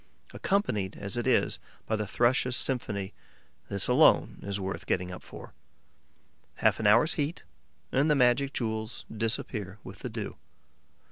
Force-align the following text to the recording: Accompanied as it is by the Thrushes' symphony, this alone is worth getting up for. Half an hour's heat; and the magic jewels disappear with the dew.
Accompanied 0.33 0.95
as 0.97 1.15
it 1.15 1.27
is 1.27 1.59
by 1.85 1.95
the 1.95 2.07
Thrushes' 2.07 2.55
symphony, 2.55 3.13
this 3.69 3.87
alone 3.87 4.39
is 4.41 4.59
worth 4.59 4.87
getting 4.87 5.11
up 5.11 5.21
for. 5.21 5.53
Half 6.55 6.79
an 6.79 6.87
hour's 6.87 7.13
heat; 7.13 7.43
and 7.91 8.09
the 8.09 8.15
magic 8.15 8.51
jewels 8.51 9.05
disappear 9.15 9.77
with 9.83 9.99
the 9.99 10.09
dew. 10.09 10.37